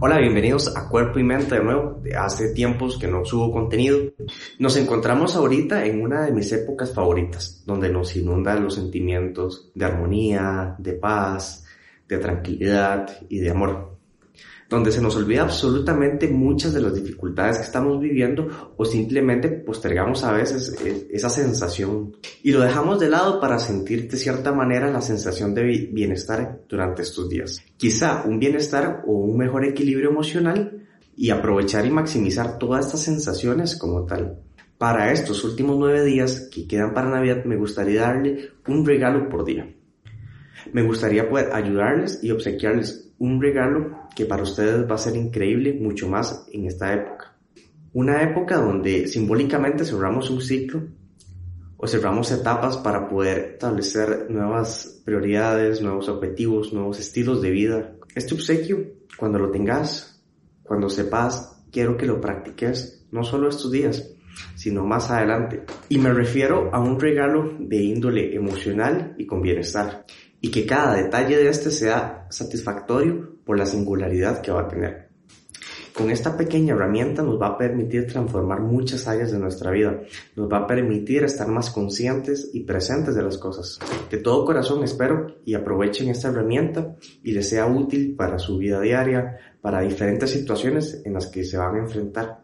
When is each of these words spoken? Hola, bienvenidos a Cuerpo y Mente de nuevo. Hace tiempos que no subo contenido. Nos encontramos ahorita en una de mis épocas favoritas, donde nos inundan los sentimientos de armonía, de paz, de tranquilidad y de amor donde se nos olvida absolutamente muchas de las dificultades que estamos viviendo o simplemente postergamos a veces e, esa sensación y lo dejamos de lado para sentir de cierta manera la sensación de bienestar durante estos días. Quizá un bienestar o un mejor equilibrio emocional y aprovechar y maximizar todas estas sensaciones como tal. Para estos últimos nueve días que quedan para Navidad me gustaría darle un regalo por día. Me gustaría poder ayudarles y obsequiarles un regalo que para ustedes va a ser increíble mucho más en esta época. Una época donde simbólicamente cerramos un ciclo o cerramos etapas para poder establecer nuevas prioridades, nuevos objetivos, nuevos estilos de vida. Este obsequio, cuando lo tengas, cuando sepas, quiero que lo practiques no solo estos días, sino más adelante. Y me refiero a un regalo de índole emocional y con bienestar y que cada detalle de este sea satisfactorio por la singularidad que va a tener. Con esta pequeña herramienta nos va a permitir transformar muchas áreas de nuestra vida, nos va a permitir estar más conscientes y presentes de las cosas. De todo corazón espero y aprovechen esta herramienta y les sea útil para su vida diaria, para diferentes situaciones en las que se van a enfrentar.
Hola, 0.00 0.18
bienvenidos 0.18 0.76
a 0.76 0.88
Cuerpo 0.88 1.20
y 1.20 1.22
Mente 1.22 1.54
de 1.54 1.64
nuevo. 1.64 2.02
Hace 2.18 2.52
tiempos 2.52 2.98
que 2.98 3.06
no 3.06 3.24
subo 3.24 3.52
contenido. 3.52 4.12
Nos 4.58 4.76
encontramos 4.76 5.36
ahorita 5.36 5.86
en 5.86 6.02
una 6.02 6.26
de 6.26 6.32
mis 6.32 6.52
épocas 6.52 6.92
favoritas, 6.92 7.62
donde 7.64 7.88
nos 7.88 8.16
inundan 8.16 8.64
los 8.64 8.74
sentimientos 8.74 9.70
de 9.74 9.84
armonía, 9.84 10.74
de 10.78 10.94
paz, 10.94 11.64
de 12.08 12.18
tranquilidad 12.18 13.08
y 13.28 13.38
de 13.38 13.50
amor 13.50 13.96
donde 14.68 14.90
se 14.90 15.00
nos 15.00 15.16
olvida 15.16 15.42
absolutamente 15.42 16.28
muchas 16.28 16.72
de 16.72 16.80
las 16.80 16.94
dificultades 16.94 17.58
que 17.58 17.64
estamos 17.64 18.00
viviendo 18.00 18.48
o 18.76 18.84
simplemente 18.84 19.48
postergamos 19.48 20.24
a 20.24 20.32
veces 20.32 20.76
e, 20.84 21.08
esa 21.12 21.28
sensación 21.28 22.16
y 22.42 22.52
lo 22.52 22.60
dejamos 22.60 22.98
de 22.98 23.10
lado 23.10 23.40
para 23.40 23.58
sentir 23.58 24.08
de 24.10 24.16
cierta 24.16 24.52
manera 24.52 24.90
la 24.90 25.02
sensación 25.02 25.54
de 25.54 25.90
bienestar 25.92 26.60
durante 26.68 27.02
estos 27.02 27.28
días. 27.28 27.62
Quizá 27.76 28.24
un 28.26 28.38
bienestar 28.38 29.02
o 29.06 29.12
un 29.12 29.36
mejor 29.36 29.64
equilibrio 29.64 30.10
emocional 30.10 30.86
y 31.16 31.30
aprovechar 31.30 31.86
y 31.86 31.90
maximizar 31.90 32.58
todas 32.58 32.86
estas 32.86 33.02
sensaciones 33.02 33.76
como 33.76 34.04
tal. 34.04 34.40
Para 34.78 35.12
estos 35.12 35.44
últimos 35.44 35.76
nueve 35.78 36.04
días 36.04 36.48
que 36.52 36.66
quedan 36.66 36.92
para 36.92 37.08
Navidad 37.08 37.44
me 37.44 37.56
gustaría 37.56 38.02
darle 38.02 38.50
un 38.66 38.84
regalo 38.84 39.28
por 39.28 39.44
día. 39.44 39.72
Me 40.72 40.82
gustaría 40.82 41.28
poder 41.28 41.52
ayudarles 41.52 42.20
y 42.22 42.30
obsequiarles 42.30 43.12
un 43.18 43.40
regalo 43.40 43.96
que 44.14 44.26
para 44.26 44.42
ustedes 44.42 44.88
va 44.88 44.94
a 44.94 44.98
ser 44.98 45.16
increíble 45.16 45.74
mucho 45.74 46.08
más 46.08 46.46
en 46.52 46.66
esta 46.66 46.92
época. 46.92 47.36
Una 47.92 48.22
época 48.22 48.56
donde 48.56 49.06
simbólicamente 49.06 49.84
cerramos 49.84 50.30
un 50.30 50.40
ciclo 50.40 50.82
o 51.76 51.86
cerramos 51.86 52.30
etapas 52.32 52.76
para 52.78 53.08
poder 53.08 53.52
establecer 53.54 54.26
nuevas 54.30 55.02
prioridades, 55.04 55.80
nuevos 55.80 56.08
objetivos, 56.08 56.72
nuevos 56.72 56.98
estilos 56.98 57.40
de 57.42 57.50
vida. 57.50 57.92
Este 58.14 58.34
obsequio, 58.34 58.78
cuando 59.16 59.38
lo 59.38 59.50
tengas, 59.50 60.22
cuando 60.62 60.88
sepas, 60.88 61.62
quiero 61.70 61.96
que 61.96 62.06
lo 62.06 62.20
practiques 62.20 63.06
no 63.12 63.22
solo 63.22 63.48
estos 63.48 63.70
días, 63.70 64.14
sino 64.56 64.84
más 64.84 65.10
adelante. 65.10 65.64
Y 65.88 65.98
me 65.98 66.12
refiero 66.12 66.70
a 66.72 66.80
un 66.80 66.98
regalo 66.98 67.54
de 67.60 67.76
índole 67.76 68.34
emocional 68.34 69.14
y 69.18 69.26
con 69.26 69.40
bienestar 69.40 70.04
y 70.44 70.50
que 70.50 70.66
cada 70.66 70.94
detalle 70.94 71.38
de 71.38 71.48
este 71.48 71.70
sea 71.70 72.26
satisfactorio 72.28 73.38
por 73.46 73.56
la 73.56 73.64
singularidad 73.64 74.42
que 74.42 74.52
va 74.52 74.60
a 74.60 74.68
tener. 74.68 75.08
Con 75.94 76.10
esta 76.10 76.36
pequeña 76.36 76.74
herramienta 76.74 77.22
nos 77.22 77.40
va 77.40 77.46
a 77.46 77.56
permitir 77.56 78.06
transformar 78.06 78.60
muchas 78.60 79.08
áreas 79.08 79.32
de 79.32 79.38
nuestra 79.38 79.70
vida, 79.70 80.02
nos 80.36 80.52
va 80.52 80.58
a 80.58 80.66
permitir 80.66 81.24
estar 81.24 81.48
más 81.48 81.70
conscientes 81.70 82.50
y 82.52 82.64
presentes 82.64 83.14
de 83.14 83.22
las 83.22 83.38
cosas. 83.38 83.78
De 84.10 84.18
todo 84.18 84.44
corazón 84.44 84.84
espero 84.84 85.28
y 85.46 85.54
aprovechen 85.54 86.10
esta 86.10 86.28
herramienta 86.28 86.94
y 87.22 87.32
les 87.32 87.48
sea 87.48 87.64
útil 87.64 88.14
para 88.14 88.38
su 88.38 88.58
vida 88.58 88.82
diaria, 88.82 89.38
para 89.62 89.80
diferentes 89.80 90.28
situaciones 90.28 91.00
en 91.06 91.14
las 91.14 91.28
que 91.28 91.42
se 91.44 91.56
van 91.56 91.76
a 91.76 91.78
enfrentar. 91.78 92.43